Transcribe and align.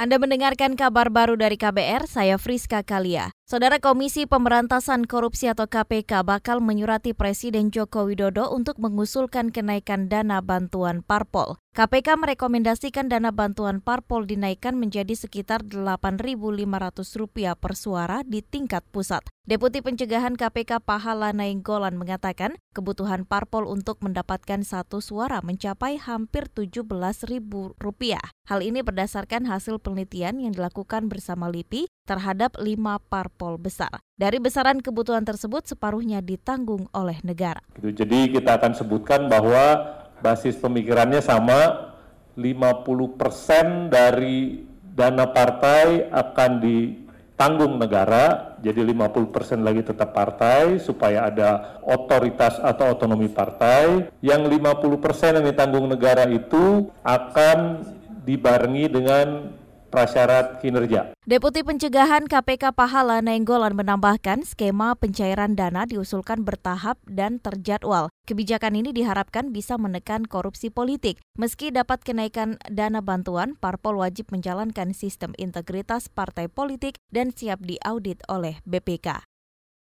Anda 0.00 0.16
mendengarkan 0.16 0.80
kabar 0.80 1.12
baru 1.12 1.36
dari 1.36 1.60
KBR, 1.60 2.08
saya 2.08 2.40
Friska 2.40 2.80
Kalia. 2.80 3.36
Saudara 3.50 3.82
Komisi 3.82 4.30
Pemberantasan 4.30 5.10
Korupsi 5.10 5.50
atau 5.50 5.66
KPK 5.66 6.22
bakal 6.22 6.62
menyurati 6.62 7.18
Presiden 7.18 7.74
Joko 7.74 8.06
Widodo 8.06 8.46
untuk 8.46 8.78
mengusulkan 8.78 9.50
kenaikan 9.50 10.06
dana 10.06 10.38
bantuan 10.38 11.02
parpol. 11.02 11.58
KPK 11.74 12.14
merekomendasikan 12.14 13.10
dana 13.10 13.34
bantuan 13.34 13.82
parpol 13.82 14.22
dinaikkan 14.22 14.78
menjadi 14.78 15.18
sekitar 15.18 15.66
Rp8.500 15.66 17.58
per 17.58 17.72
suara 17.74 18.22
di 18.22 18.38
tingkat 18.38 18.86
pusat. 18.94 19.26
Deputi 19.50 19.82
Pencegahan 19.82 20.38
KPK 20.38 20.78
Pahala 20.86 21.34
Nainggolan 21.34 21.98
mengatakan 21.98 22.54
kebutuhan 22.70 23.26
parpol 23.26 23.66
untuk 23.66 23.98
mendapatkan 23.98 24.62
satu 24.62 25.02
suara 25.02 25.42
mencapai 25.42 25.98
hampir 25.98 26.46
Rp17.000. 26.54 27.50
Hal 28.46 28.60
ini 28.62 28.82
berdasarkan 28.86 29.50
hasil 29.50 29.82
penelitian 29.82 30.38
yang 30.38 30.54
dilakukan 30.54 31.10
bersama 31.10 31.50
LIPI 31.50 31.90
terhadap 32.10 32.58
lima 32.58 32.98
parpol 32.98 33.54
besar. 33.54 34.02
Dari 34.18 34.42
besaran 34.42 34.82
kebutuhan 34.82 35.22
tersebut, 35.22 35.70
separuhnya 35.70 36.18
ditanggung 36.18 36.90
oleh 36.90 37.22
negara. 37.22 37.62
Gitu, 37.78 38.02
jadi 38.02 38.34
kita 38.34 38.58
akan 38.58 38.74
sebutkan 38.74 39.30
bahwa 39.30 39.94
basis 40.18 40.58
pemikirannya 40.58 41.22
sama, 41.22 41.94
50 42.34 43.14
persen 43.14 43.86
dari 43.86 44.66
dana 44.90 45.30
partai 45.30 46.10
akan 46.10 46.50
ditanggung 46.58 47.78
negara, 47.78 48.58
jadi 48.58 48.82
50 48.82 49.30
persen 49.30 49.62
lagi 49.62 49.86
tetap 49.86 50.10
partai 50.10 50.82
supaya 50.82 51.30
ada 51.30 51.80
otoritas 51.86 52.58
atau 52.58 52.98
otonomi 52.98 53.30
partai. 53.30 54.10
Yang 54.18 54.58
50 54.58 54.98
persen 54.98 55.38
yang 55.38 55.46
ditanggung 55.46 55.86
negara 55.86 56.26
itu 56.26 56.90
akan 57.06 57.86
dibarengi 58.26 58.84
dengan 58.92 59.26
prasyarat 59.90 60.62
kinerja. 60.62 61.12
Deputi 61.26 61.66
Pencegahan 61.66 62.30
KPK 62.30 62.72
Pahala 62.72 63.20
Nainggolan 63.20 63.74
menambahkan 63.74 64.46
skema 64.46 64.94
pencairan 64.96 65.58
dana 65.58 65.84
diusulkan 65.84 66.46
bertahap 66.46 66.96
dan 67.04 67.42
terjadwal. 67.42 68.08
Kebijakan 68.24 68.78
ini 68.78 68.94
diharapkan 68.94 69.50
bisa 69.50 69.74
menekan 69.76 70.24
korupsi 70.24 70.70
politik. 70.70 71.18
Meski 71.34 71.74
dapat 71.74 72.06
kenaikan 72.06 72.62
dana 72.70 73.02
bantuan, 73.02 73.58
parpol 73.58 73.98
wajib 73.98 74.30
menjalankan 74.30 74.94
sistem 74.94 75.34
integritas 75.36 76.06
partai 76.06 76.46
politik 76.46 76.96
dan 77.10 77.34
siap 77.34 77.60
diaudit 77.66 78.22
oleh 78.30 78.62
BPK. 78.62 79.29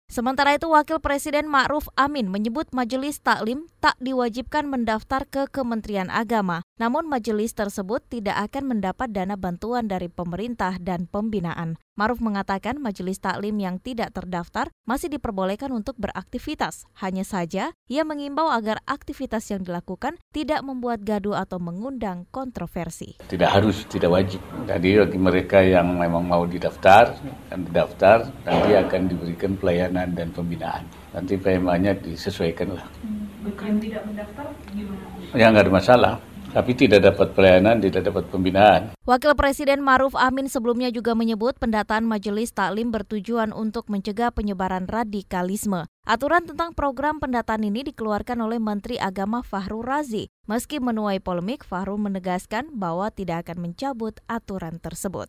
Sementara 0.05 0.53
itu, 0.55 0.69
Wakil 0.69 1.01
Presiden 1.01 1.49
Ma'ruf 1.49 1.89
Amin 1.97 2.29
menyebut 2.29 2.69
majelis 2.71 3.19
taklim 3.19 3.67
tak 3.83 3.97
diwajibkan 3.97 4.69
mendaftar 4.69 5.25
ke 5.27 5.49
Kementerian 5.49 6.07
Agama. 6.07 6.61
Namun 6.77 7.09
majelis 7.09 7.51
tersebut 7.51 8.05
tidak 8.07 8.51
akan 8.51 8.77
mendapat 8.77 9.11
dana 9.11 9.33
bantuan 9.35 9.89
dari 9.89 10.07
pemerintah 10.07 10.77
dan 10.79 11.09
pembinaan. 11.09 11.81
Maruf 11.95 12.19
mengatakan 12.19 12.75
majelis 12.75 13.23
taklim 13.23 13.55
yang 13.55 13.79
tidak 13.79 14.11
terdaftar 14.11 14.67
masih 14.83 15.07
diperbolehkan 15.07 15.71
untuk 15.71 15.95
beraktivitas. 15.95 16.91
Hanya 16.99 17.23
saja, 17.23 17.71
ia 17.87 18.03
mengimbau 18.03 18.51
agar 18.51 18.83
aktivitas 18.83 19.47
yang 19.47 19.63
dilakukan 19.63 20.19
tidak 20.35 20.59
membuat 20.59 21.07
gaduh 21.07 21.39
atau 21.39 21.55
mengundang 21.55 22.27
kontroversi. 22.35 23.15
Tidak 23.31 23.47
harus, 23.47 23.87
tidak 23.87 24.11
wajib. 24.11 24.43
Jadi 24.67 25.07
bagi 25.07 25.15
mereka 25.15 25.63
yang 25.63 25.95
memang 25.95 26.27
mau 26.27 26.43
didaftar, 26.43 27.15
dan 27.47 27.63
didaftar, 27.63 28.27
nanti 28.43 28.75
akan 28.75 29.01
diberikan 29.07 29.55
pelayanan 29.55 30.11
dan 30.11 30.35
pembinaan. 30.35 30.83
Nanti 31.15 31.39
PMA-nya 31.39 31.95
disesuaikan 31.95 32.75
lah. 32.75 32.83
Hmm, 33.07 33.79
tidak 33.79 34.03
mendaftar 34.03 34.51
gimana? 34.67 34.99
Ya 35.31 35.47
nggak 35.47 35.63
ada 35.63 35.71
masalah 35.71 36.13
tapi 36.55 36.71
tidak 36.71 37.03
dapat 37.03 37.35
pelayanan, 37.35 37.83
tidak 37.83 38.07
dapat 38.07 38.31
pembinaan. 38.31 38.95
Wakil 39.03 39.35
Presiden 39.35 39.83
Maruf 39.83 40.15
Amin 40.15 40.47
sebelumnya 40.47 40.87
juga 40.87 41.11
menyebut 41.11 41.59
pendataan 41.59 42.07
majelis 42.07 42.55
taklim 42.55 42.95
bertujuan 42.95 43.51
untuk 43.51 43.91
mencegah 43.91 44.31
penyebaran 44.31 44.87
radikalisme. 44.87 45.83
Aturan 46.07 46.47
tentang 46.47 46.71
program 46.71 47.19
pendataan 47.19 47.67
ini 47.67 47.83
dikeluarkan 47.91 48.39
oleh 48.39 48.63
Menteri 48.63 48.95
Agama 48.95 49.43
Fahru 49.43 49.83
Razi. 49.83 50.31
Meski 50.47 50.79
menuai 50.79 51.19
polemik, 51.19 51.67
Fahru 51.67 51.99
menegaskan 51.99 52.71
bahwa 52.79 53.11
tidak 53.11 53.51
akan 53.51 53.67
mencabut 53.69 54.15
aturan 54.31 54.79
tersebut. 54.79 55.27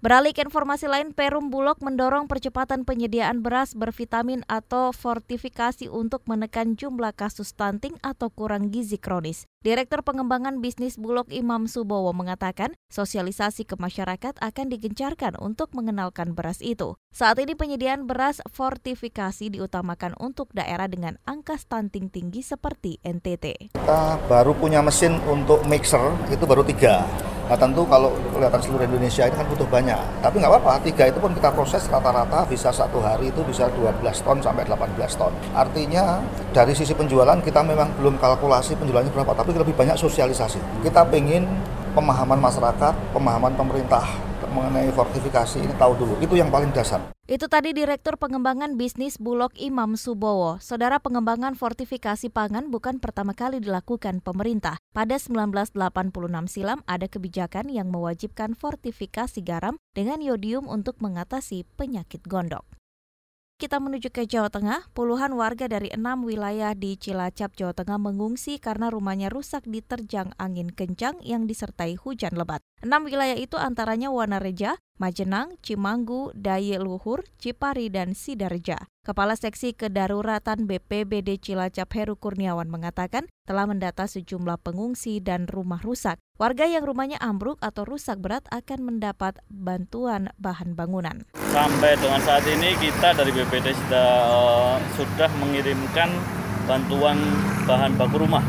Beralih 0.00 0.32
ke 0.32 0.40
informasi 0.40 0.88
lain, 0.88 1.12
Perum 1.12 1.52
Bulog 1.52 1.76
mendorong 1.84 2.24
percepatan 2.24 2.88
penyediaan 2.88 3.44
beras 3.44 3.76
bervitamin 3.76 4.40
atau 4.48 4.96
fortifikasi 4.96 5.92
untuk 5.92 6.24
menekan 6.24 6.72
jumlah 6.72 7.12
kasus 7.12 7.52
stunting 7.52 8.00
atau 8.00 8.32
kurang 8.32 8.72
gizi 8.72 8.96
kronis. 8.96 9.44
Direktur 9.60 10.00
Pengembangan 10.00 10.64
Bisnis 10.64 10.96
Bulog 10.96 11.28
Imam 11.28 11.68
Subowo 11.68 12.16
mengatakan, 12.16 12.72
sosialisasi 12.88 13.68
ke 13.68 13.76
masyarakat 13.76 14.40
akan 14.40 14.66
digencarkan 14.72 15.36
untuk 15.36 15.76
mengenalkan 15.76 16.32
beras 16.32 16.64
itu. 16.64 16.96
Saat 17.12 17.36
ini 17.44 17.52
penyediaan 17.52 18.08
beras 18.08 18.40
fortifikasi 18.48 19.52
diutamakan 19.52 20.16
untuk 20.16 20.48
daerah 20.56 20.88
dengan 20.88 21.20
angka 21.28 21.60
stunting 21.60 22.08
tinggi 22.08 22.40
seperti 22.40 22.96
NTT. 23.04 23.76
Kita 23.76 24.16
baru 24.32 24.56
punya 24.56 24.80
mesin 24.80 25.20
untuk 25.28 25.60
mixer, 25.68 26.16
itu 26.32 26.48
baru 26.48 26.64
tiga 26.64 27.04
Nah 27.50 27.58
tentu 27.58 27.82
kalau 27.90 28.14
kelihatan 28.30 28.62
seluruh 28.62 28.86
Indonesia 28.86 29.26
ini 29.26 29.34
kan 29.34 29.42
butuh 29.50 29.66
banyak. 29.66 29.98
Tapi 30.22 30.38
nggak 30.38 30.54
apa-apa, 30.54 30.86
tiga 30.86 31.10
itu 31.10 31.18
pun 31.18 31.34
kita 31.34 31.50
proses 31.50 31.82
rata-rata 31.90 32.46
bisa 32.46 32.70
satu 32.70 33.02
hari 33.02 33.34
itu 33.34 33.42
bisa 33.42 33.66
12 33.74 33.98
ton 34.22 34.38
sampai 34.38 34.62
18 34.70 34.94
ton. 35.18 35.34
Artinya 35.50 36.22
dari 36.54 36.78
sisi 36.78 36.94
penjualan 36.94 37.34
kita 37.42 37.66
memang 37.66 37.90
belum 37.98 38.22
kalkulasi 38.22 38.78
penjualannya 38.78 39.10
berapa, 39.10 39.34
tapi 39.34 39.50
lebih 39.58 39.74
banyak 39.74 39.98
sosialisasi. 39.98 40.86
Kita 40.86 41.02
pengen 41.10 41.50
pemahaman 41.90 42.38
masyarakat, 42.38 42.94
pemahaman 43.10 43.58
pemerintah 43.58 44.29
mengenai 44.50 44.90
fortifikasi 44.90 45.62
ini 45.62 45.74
tahu 45.78 45.94
dulu. 45.96 46.14
Itu 46.18 46.34
yang 46.34 46.50
paling 46.50 46.74
dasar. 46.74 47.00
Itu 47.30 47.46
tadi 47.46 47.70
Direktur 47.70 48.18
Pengembangan 48.18 48.74
Bisnis 48.74 49.14
Bulog 49.14 49.54
Imam 49.54 49.94
Subowo. 49.94 50.58
Saudara 50.58 50.98
pengembangan 50.98 51.54
fortifikasi 51.54 52.26
pangan 52.26 52.74
bukan 52.74 52.98
pertama 52.98 53.38
kali 53.38 53.62
dilakukan 53.62 54.18
pemerintah. 54.18 54.82
Pada 54.90 55.14
1986 55.14 55.78
silam 56.50 56.82
ada 56.90 57.06
kebijakan 57.06 57.70
yang 57.70 57.94
mewajibkan 57.94 58.58
fortifikasi 58.58 59.38
garam 59.46 59.78
dengan 59.94 60.18
yodium 60.18 60.66
untuk 60.66 60.98
mengatasi 60.98 61.62
penyakit 61.78 62.26
gondok. 62.26 62.79
Kita 63.60 63.76
menuju 63.76 64.08
ke 64.08 64.24
Jawa 64.24 64.48
Tengah, 64.48 64.88
puluhan 64.96 65.36
warga 65.36 65.68
dari 65.68 65.92
enam 65.92 66.24
wilayah 66.24 66.72
di 66.72 66.96
Cilacap, 66.96 67.52
Jawa 67.52 67.76
Tengah 67.76 68.00
mengungsi 68.00 68.56
karena 68.56 68.88
rumahnya 68.88 69.28
rusak 69.28 69.68
diterjang 69.68 70.32
angin 70.40 70.72
kencang 70.72 71.20
yang 71.20 71.44
disertai 71.44 71.92
hujan 72.00 72.40
lebat. 72.40 72.64
Enam 72.80 73.04
wilayah 73.04 73.36
itu 73.36 73.60
antaranya 73.60 74.08
Wanareja, 74.08 74.80
Majenang, 75.00 75.56
Cimanggu, 75.64 76.28
Daye 76.36 76.76
Luhur, 76.76 77.24
Cipari, 77.40 77.88
dan 77.88 78.12
Sidarja. 78.12 78.84
Kepala 79.00 79.32
Seksi 79.32 79.72
Kedaruratan 79.72 80.68
BPBD 80.68 81.40
Cilacap 81.40 81.88
Heru 81.96 82.20
Kurniawan 82.20 82.68
mengatakan 82.68 83.24
telah 83.48 83.64
mendata 83.64 84.04
sejumlah 84.04 84.60
pengungsi 84.60 85.24
dan 85.24 85.48
rumah 85.48 85.80
rusak. 85.80 86.20
Warga 86.36 86.68
yang 86.68 86.84
rumahnya 86.84 87.16
ambruk 87.16 87.56
atau 87.64 87.88
rusak 87.88 88.20
berat 88.20 88.44
akan 88.52 88.92
mendapat 88.92 89.40
bantuan 89.48 90.28
bahan 90.36 90.76
bangunan. 90.76 91.24
Sampai 91.48 91.96
dengan 91.96 92.20
saat 92.20 92.44
ini 92.44 92.76
kita 92.76 93.16
dari 93.16 93.32
BPD 93.32 93.72
sudah, 93.72 94.08
uh, 94.28 94.76
sudah 95.00 95.32
mengirimkan 95.40 96.12
bantuan 96.68 97.16
bahan 97.64 97.96
baku 97.96 98.20
rumah, 98.20 98.44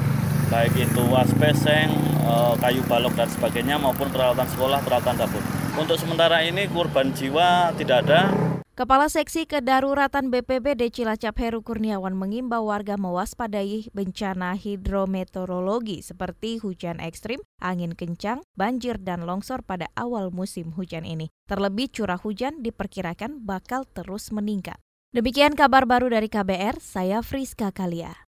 baik 0.51 0.75
itu 0.75 1.00
waspeseng, 1.07 2.11
kayu 2.59 2.82
balok 2.86 3.14
dan 3.18 3.30
sebagainya 3.30 3.78
maupun 3.82 4.09
peralatan 4.09 4.48
sekolah, 4.52 4.80
peralatan 4.86 5.16
dapur. 5.18 5.44
Untuk 5.80 5.96
sementara 5.96 6.44
ini 6.44 6.68
korban 6.68 7.16
jiwa 7.16 7.72
tidak 7.80 8.06
ada, 8.08 8.30
Kepala 8.72 9.12
Seksi 9.12 9.46
Kedaruratan 9.46 10.31
BPBD 10.31 10.90
Cilacap 10.90 11.38
Heru 11.44 11.60
Kurniawan 11.60 12.16
mengimbau 12.16 12.72
warga 12.72 12.96
mewaspadai 12.96 13.92
bencana 13.92 14.56
hidrometeorologi 14.56 16.00
seperti 16.00 16.58
hujan 16.58 17.04
ekstrim, 17.04 17.44
angin 17.60 17.94
kencang, 17.94 18.42
banjir, 18.56 18.96
dan 18.98 19.28
longsor 19.28 19.62
pada 19.62 19.92
awal 20.00 20.31
musim 20.31 20.72
hujan 20.74 21.04
ini. 21.04 21.30
Terlebih 21.51 21.92
curah 21.92 22.18
hujan 22.18 22.63
diperkirakan 22.63 23.44
bakal 23.44 23.84
terus 23.86 24.31
meningkat. 24.31 24.80
Demikian 25.12 25.54
kabar 25.60 25.84
baru 25.84 26.07
dari 26.07 26.31
KBR, 26.31 26.80
saya 26.80 27.19
Friska 27.19 27.75
Kalia. 27.75 28.31